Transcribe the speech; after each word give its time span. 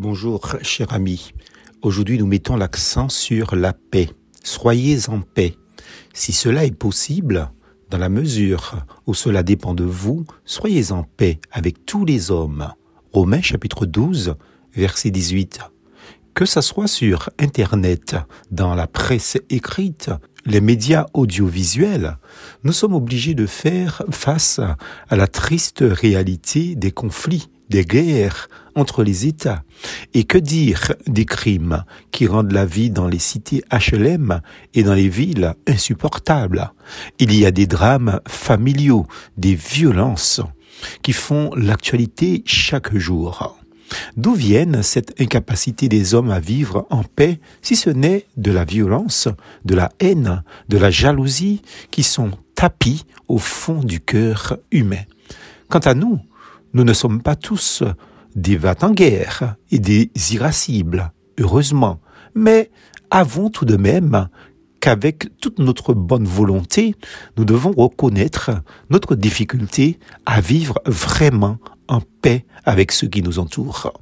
Bonjour, 0.00 0.54
cher 0.62 0.92
ami. 0.92 1.32
Aujourd'hui, 1.82 2.18
nous 2.20 2.26
mettons 2.28 2.54
l'accent 2.54 3.08
sur 3.08 3.56
la 3.56 3.72
paix. 3.72 4.08
Soyez 4.44 5.08
en 5.08 5.22
paix. 5.22 5.56
Si 6.14 6.32
cela 6.32 6.64
est 6.64 6.70
possible, 6.70 7.50
dans 7.90 7.98
la 7.98 8.08
mesure 8.08 8.86
où 9.08 9.14
cela 9.14 9.42
dépend 9.42 9.74
de 9.74 9.82
vous, 9.82 10.24
soyez 10.44 10.92
en 10.92 11.02
paix 11.02 11.40
avec 11.50 11.84
tous 11.84 12.04
les 12.04 12.30
hommes. 12.30 12.72
Romains 13.12 13.42
chapitre 13.42 13.86
12, 13.86 14.36
verset 14.72 15.10
18. 15.10 15.58
Que 16.32 16.46
ça 16.46 16.62
soit 16.62 16.86
sur 16.86 17.30
Internet, 17.40 18.14
dans 18.52 18.76
la 18.76 18.86
presse 18.86 19.36
écrite, 19.50 20.12
les 20.46 20.60
médias 20.60 21.06
audiovisuels, 21.12 22.18
nous 22.62 22.72
sommes 22.72 22.94
obligés 22.94 23.34
de 23.34 23.46
faire 23.46 24.04
face 24.12 24.60
à 25.08 25.16
la 25.16 25.26
triste 25.26 25.82
réalité 25.82 26.76
des 26.76 26.92
conflits 26.92 27.48
des 27.68 27.84
guerres 27.84 28.48
entre 28.74 29.02
les 29.02 29.26
États. 29.26 29.62
Et 30.14 30.24
que 30.24 30.38
dire 30.38 30.94
des 31.06 31.24
crimes 31.24 31.84
qui 32.10 32.26
rendent 32.26 32.52
la 32.52 32.64
vie 32.64 32.90
dans 32.90 33.08
les 33.08 33.18
cités 33.18 33.62
HLM 33.72 34.40
et 34.74 34.82
dans 34.82 34.94
les 34.94 35.08
villes 35.08 35.54
insupportables? 35.66 36.72
Il 37.18 37.34
y 37.34 37.44
a 37.44 37.50
des 37.50 37.66
drames 37.66 38.20
familiaux, 38.26 39.06
des 39.36 39.54
violences 39.54 40.40
qui 41.02 41.12
font 41.12 41.50
l'actualité 41.56 42.42
chaque 42.46 42.96
jour. 42.96 43.58
D'où 44.16 44.34
viennent 44.34 44.82
cette 44.82 45.20
incapacité 45.20 45.88
des 45.88 46.14
hommes 46.14 46.30
à 46.30 46.40
vivre 46.40 46.86
en 46.90 47.02
paix 47.02 47.40
si 47.62 47.74
ce 47.74 47.90
n'est 47.90 48.26
de 48.36 48.52
la 48.52 48.64
violence, 48.64 49.28
de 49.64 49.74
la 49.74 49.90
haine, 50.00 50.42
de 50.68 50.78
la 50.78 50.90
jalousie 50.90 51.62
qui 51.90 52.02
sont 52.02 52.30
tapis 52.54 53.04
au 53.28 53.38
fond 53.38 53.82
du 53.82 54.00
cœur 54.00 54.58
humain? 54.70 55.04
Quant 55.68 55.78
à 55.80 55.94
nous, 55.94 56.20
nous 56.72 56.84
ne 56.84 56.92
sommes 56.92 57.22
pas 57.22 57.36
tous 57.36 57.82
des 58.34 58.56
vats 58.56 58.76
en 58.82 58.90
guerre 58.90 59.56
et 59.70 59.78
des 59.78 60.10
irascibles, 60.32 61.12
heureusement, 61.38 62.00
mais 62.34 62.70
avons 63.10 63.50
tout 63.50 63.64
de 63.64 63.76
même 63.76 64.28
qu'avec 64.80 65.28
toute 65.40 65.58
notre 65.58 65.94
bonne 65.94 66.26
volonté, 66.26 66.94
nous 67.36 67.44
devons 67.44 67.72
reconnaître 67.72 68.50
notre 68.90 69.14
difficulté 69.14 69.98
à 70.26 70.40
vivre 70.40 70.80
vraiment 70.86 71.58
en 71.88 72.00
paix 72.22 72.44
avec 72.64 72.92
ceux 72.92 73.08
qui 73.08 73.22
nous 73.22 73.38
entourent. 73.38 73.92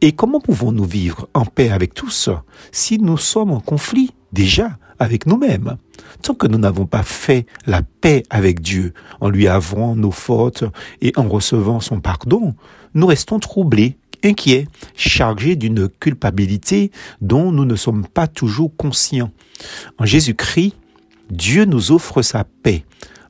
Et 0.00 0.12
comment 0.12 0.40
pouvons-nous 0.40 0.84
vivre 0.84 1.28
en 1.34 1.44
paix 1.44 1.70
avec 1.70 1.92
tous 1.92 2.30
si 2.72 2.98
nous 2.98 3.18
sommes 3.18 3.50
en 3.50 3.60
conflit 3.60 4.12
déjà 4.32 4.78
avec 4.98 5.26
nous-mêmes? 5.26 5.76
Tant 6.22 6.34
que 6.34 6.46
nous 6.46 6.58
n'avons 6.58 6.86
pas 6.86 7.02
fait 7.02 7.46
la 7.66 7.82
paix 7.82 8.22
avec 8.30 8.60
Dieu, 8.60 8.92
en 9.20 9.28
lui 9.28 9.48
avouant 9.48 9.96
nos 9.96 10.10
fautes 10.10 10.64
et 11.00 11.12
en 11.16 11.28
recevant 11.28 11.80
son 11.80 12.00
pardon, 12.00 12.54
nous 12.94 13.06
restons 13.06 13.38
troublés, 13.38 13.96
inquiets, 14.24 14.66
chargés 14.96 15.56
d'une 15.56 15.88
culpabilité 15.88 16.90
dont 17.20 17.52
nous 17.52 17.64
ne 17.64 17.76
sommes 17.76 18.06
pas 18.06 18.26
toujours 18.26 18.74
conscients. 18.76 19.30
En 19.98 20.04
Jésus-Christ, 20.04 20.74
Dieu 21.30 21.64
nous 21.64 21.92
offre 21.92 22.22
sa 22.22 22.44
paix 22.44 22.84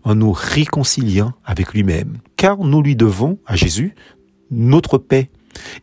en 0.05 0.15
nous 0.15 0.33
réconciliant 0.33 1.33
avec 1.45 1.73
lui-même, 1.73 2.19
car 2.37 2.59
nous 2.59 2.81
lui 2.81 2.95
devons, 2.95 3.39
à 3.47 3.57
Jésus, 3.57 3.95
notre 4.51 4.99
paix. 4.99 5.31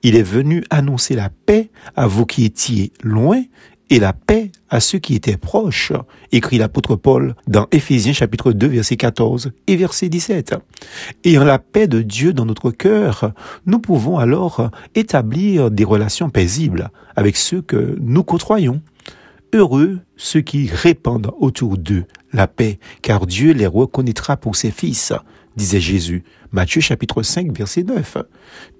Il 0.02 0.16
est 0.16 0.24
venu 0.24 0.64
annoncer 0.70 1.16
la 1.16 1.30
paix 1.30 1.70
à 1.96 2.08
vous 2.08 2.26
qui 2.26 2.46
étiez 2.46 2.94
loin 3.02 3.44
et 3.89 4.00
la 4.00 4.14
paix 4.14 4.52
à 4.70 4.80
ceux 4.80 5.00
qui 5.00 5.16
étaient 5.16 5.38
proches, 5.38 5.94
écrit 6.31 6.58
l'apôtre 6.58 6.95
Paul 6.95 7.36
dans 7.48 7.67
Éphésiens 7.72 8.14
chapitre 8.14 8.52
2 8.52 8.67
verset 8.67 8.95
14 8.95 9.52
et 9.67 9.75
verset 9.75 10.09
17. 10.09 10.56
Et 11.23 11.38
en 11.38 11.44
la 11.44 11.59
paix 11.59 11.88
de 11.88 12.02
Dieu 12.02 12.34
dans 12.34 12.45
notre 12.45 12.72
cœur, 12.72 13.34
nous 13.66 13.80
pouvons 13.80 14.17
alors 14.17 14.72
établir 14.95 15.70
des 15.70 15.84
relations 15.84 16.30
paisibles 16.30 16.90
avec 17.16 17.38
ceux 17.38 17.62
que 17.62 17.98
nous 18.00 18.23
côtoyons. 18.23 18.81
Heureux 19.53 20.00
ceux 20.16 20.42
qui 20.42 20.68
répandent 20.68 21.31
autour 21.40 21.78
d'eux 21.78 22.06
la 22.31 22.47
paix, 22.47 22.80
car 23.03 23.28
Dieu 23.28 23.53
les 23.53 23.68
reconnaîtra 23.68 24.38
pour 24.38 24.56
ses 24.56 24.72
fils, 24.72 25.13
disait 25.56 25.79
Jésus. 25.79 26.24
Matthieu 26.52 26.81
chapitre 26.81 27.22
5 27.22 27.56
verset 27.56 27.84
9. 27.84 28.18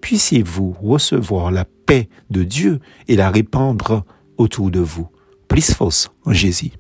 Puissiez-vous 0.02 0.76
recevoir 0.82 1.52
la 1.52 1.66
paix 1.66 2.10
de 2.32 2.44
Dieu 2.44 2.80
et 3.08 3.16
la 3.16 3.30
répandre 3.30 4.06
autour 4.44 4.70
de 4.70 4.80
vous. 4.80 5.08
Plus 5.48 5.74
force 5.74 6.12
en 6.26 6.34
Jésus. 6.34 6.74